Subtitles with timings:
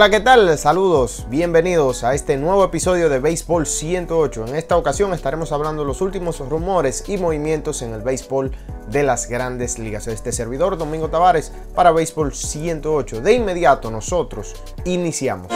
[0.00, 0.56] Hola, ¿qué tal?
[0.56, 4.46] Saludos, bienvenidos a este nuevo episodio de Béisbol 108.
[4.46, 8.50] En esta ocasión estaremos hablando de los últimos rumores y movimientos en el béisbol
[8.90, 10.06] de las grandes ligas.
[10.06, 13.20] Este servidor, Domingo Tavares, para Béisbol 108.
[13.20, 14.54] De inmediato nosotros
[14.86, 15.48] iniciamos.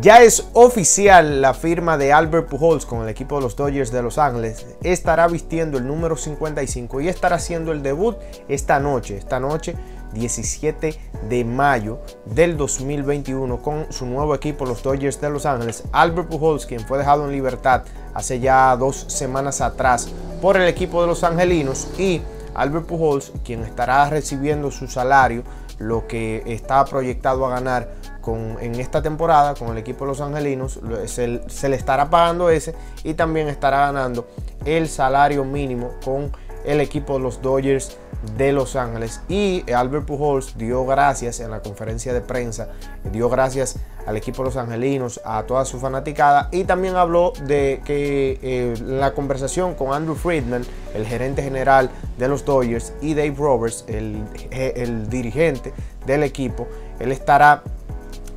[0.00, 4.02] Ya es oficial la firma de Albert Pujols con el equipo de los Dodgers de
[4.02, 4.66] Los Ángeles.
[4.82, 9.16] Estará vistiendo el número 55 y estará haciendo el debut esta noche.
[9.16, 9.74] Esta noche
[10.12, 10.98] 17
[11.30, 15.84] de mayo del 2021 con su nuevo equipo, los Dodgers de Los Ángeles.
[15.92, 20.08] Albert Pujols, quien fue dejado en libertad hace ya dos semanas atrás
[20.42, 22.20] por el equipo de los Angelinos y
[22.54, 25.42] Albert Pujols, quien estará recibiendo su salario,
[25.78, 27.90] lo que está proyectado a ganar
[28.20, 32.50] con, en esta temporada con el equipo de los Angelinos, se, se le estará pagando
[32.50, 34.26] ese y también estará ganando
[34.64, 36.32] el salario mínimo con
[36.66, 37.96] el equipo de los Dodgers
[38.36, 39.20] de Los Ángeles.
[39.28, 42.68] Y Albert Pujols dio gracias en la conferencia de prensa,
[43.12, 46.48] dio gracias al equipo de los angelinos, a toda su fanaticada.
[46.52, 52.28] Y también habló de que eh, la conversación con Andrew Friedman, el gerente general de
[52.28, 55.72] los Dodgers, y Dave Roberts, el, el dirigente
[56.04, 56.66] del equipo,
[56.98, 57.62] él estará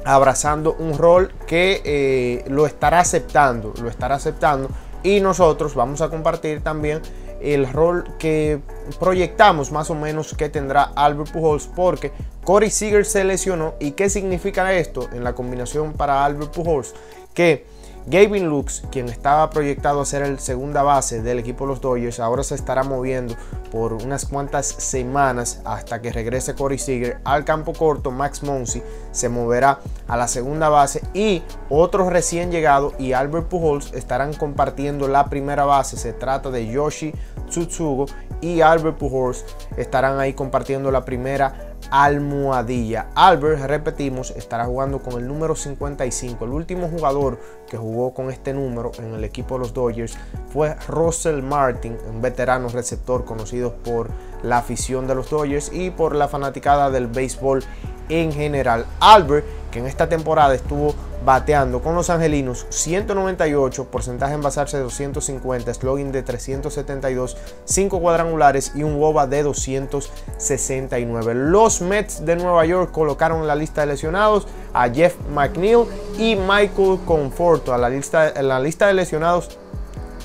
[0.05, 4.69] abrazando un rol que eh, lo estará aceptando, lo estará aceptando.
[5.03, 7.02] Y nosotros vamos a compartir también
[7.41, 8.59] el rol que
[8.99, 12.11] proyectamos más o menos que tendrá Albert Pujols porque
[12.43, 13.75] Corey Seager se lesionó.
[13.79, 16.93] Y qué significa esto en la combinación para Albert Pujols
[17.33, 17.65] que
[18.09, 22.19] Gavin Lux, quien estaba proyectado a ser el segunda base del equipo de los Dodgers,
[22.19, 23.35] ahora se estará moviendo
[23.71, 28.09] por unas cuantas semanas hasta que regrese Corey Seager al campo corto.
[28.09, 33.93] Max Monsi se moverá a la segunda base y otros recién llegados y Albert Pujols
[33.93, 35.95] estarán compartiendo la primera base.
[35.95, 37.13] Se trata de Yoshi
[37.47, 38.07] Tsutsugo
[38.41, 39.45] y Albert Pujols
[39.77, 43.07] estarán ahí compartiendo la primera almohadilla.
[43.15, 46.45] Albert, repetimos, estará jugando con el número 55.
[46.45, 47.39] El último jugador
[47.69, 50.17] que jugó con este número en el equipo de los Dodgers
[50.51, 54.09] fue Russell Martin, un veterano receptor conocido por
[54.44, 57.63] la afición de los Dodgers y por la fanaticada del béisbol
[58.09, 58.85] en general.
[58.99, 64.84] Albert, que en esta temporada estuvo bateando con los angelinos 198, porcentaje en basarse de
[64.84, 71.34] 250, slogan de 372, 5 cuadrangulares y un WOBA de 269.
[71.35, 75.85] Los Mets de Nueva York colocaron en la lista de lesionados a Jeff McNeil
[76.18, 79.58] y Michael Conforto a la lista, en la lista de lesionados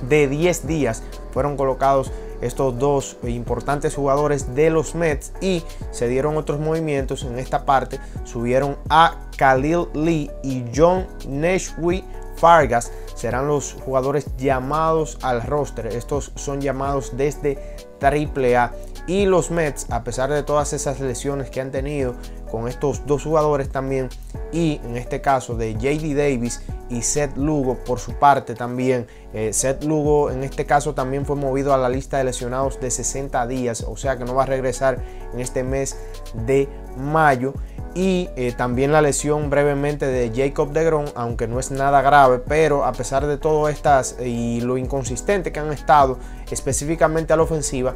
[0.09, 1.03] de 10 días.
[1.33, 7.39] Fueron colocados estos dos importantes jugadores de los Mets y se dieron otros movimientos en
[7.39, 7.99] esta parte.
[8.25, 12.05] Subieron a Khalil Lee y John Nashwi
[12.37, 12.91] Fargas.
[13.15, 15.87] Serán los jugadores llamados al roster.
[15.87, 17.59] Estos son llamados desde
[18.01, 18.73] AAA.
[19.07, 22.15] Y los Mets, a pesar de todas esas lesiones que han tenido
[22.51, 24.09] con estos dos jugadores también,
[24.53, 29.07] y en este caso de JD Davis y Seth Lugo por su parte también.
[29.33, 32.91] Eh, Seth Lugo en este caso también fue movido a la lista de lesionados de
[32.91, 35.03] 60 días, o sea que no va a regresar
[35.33, 35.99] en este mes
[36.47, 37.55] de mayo.
[37.95, 42.85] Y eh, también la lesión brevemente de Jacob DeGrom, aunque no es nada grave, pero
[42.85, 46.19] a pesar de todo estas y lo inconsistente que han estado
[46.51, 47.95] específicamente a la ofensiva,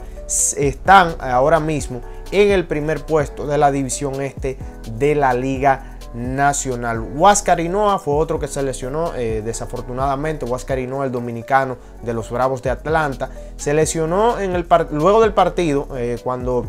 [0.56, 2.00] están ahora mismo
[2.30, 4.56] en el primer puesto de la división este
[4.98, 7.00] de la liga nacional.
[7.00, 7.60] Huáscar
[7.98, 10.44] fue otro que se lesionó, eh, desafortunadamente.
[10.44, 15.88] Huáscar el dominicano de los Bravos de Atlanta, se lesionó en el luego del partido
[15.96, 16.66] eh, cuando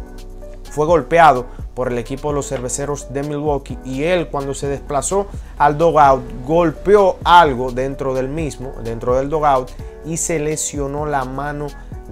[0.72, 5.28] fue golpeado por el equipo de los cerveceros de Milwaukee y él cuando se desplazó
[5.58, 9.70] al dogout golpeó algo dentro del mismo, dentro del dogout
[10.06, 11.68] y se lesionó la mano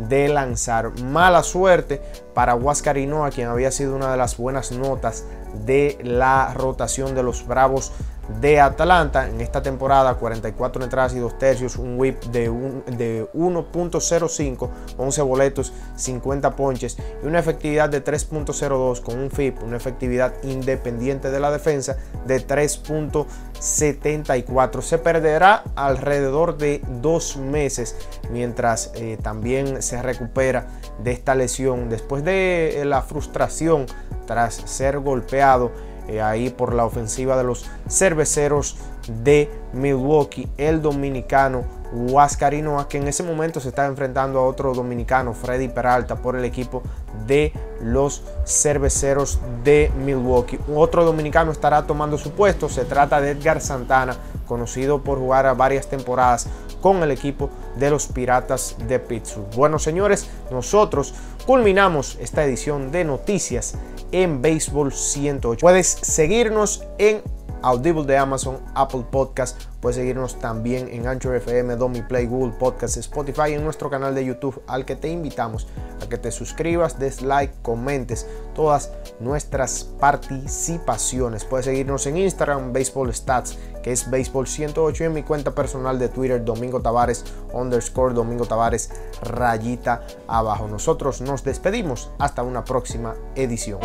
[0.10, 0.98] de lanzar.
[1.02, 2.02] Mala suerte
[2.34, 2.96] para Huáscar
[3.34, 5.26] quien había sido una de las buenas notas
[5.66, 7.92] de la rotación de los Bravos
[8.40, 10.16] de Atlanta en esta temporada.
[10.16, 12.50] 44 entradas y 2 tercios un whip de,
[12.98, 19.78] de 1.05 11 boletos 50 ponches y una efectividad de 3.02 con un FIP una
[19.78, 21.96] efectividad independiente de la defensa
[22.26, 27.96] de 3.74 se perderá alrededor de dos meses
[28.32, 30.68] mientras eh, también se recupera
[31.04, 31.90] de esta lesión.
[31.90, 33.86] Después de la frustración
[34.26, 35.72] tras ser golpeado
[36.08, 38.78] eh, ahí por la ofensiva de los cerveceros
[39.24, 45.34] de Milwaukee, el dominicano Huascarinoa, que en ese momento se está enfrentando a otro dominicano,
[45.34, 46.84] Freddy Peralta, por el equipo
[47.26, 50.60] de los cerveceros de Milwaukee.
[50.74, 54.16] Otro dominicano estará tomando su puesto, se trata de Edgar Santana,
[54.48, 56.48] conocido por jugar a varias temporadas
[56.82, 59.50] con el equipo de los Piratas de Pittsburgh.
[59.56, 61.14] Bueno, señores, nosotros
[61.46, 63.76] culminamos esta edición de noticias
[64.12, 65.60] en Béisbol 108.
[65.60, 67.22] Puedes seguirnos en
[67.68, 69.62] Audible de Amazon, Apple Podcast.
[69.82, 74.16] Puedes seguirnos también en Anchor FM, Domi Play, Google Podcast, Spotify y en nuestro canal
[74.16, 75.68] de YouTube al que te invitamos
[76.02, 78.26] a que te suscribas, des like, comentes
[78.56, 81.44] todas nuestras participaciones.
[81.44, 86.00] Puedes seguirnos en Instagram, Baseball Stats, que es Baseball 108 y en mi cuenta personal
[86.00, 88.92] de Twitter, Domingo Tavares, underscore Domingo Tavares,
[89.22, 90.70] rayita abajo.
[90.70, 93.82] Nosotros nos despedimos hasta una próxima edición.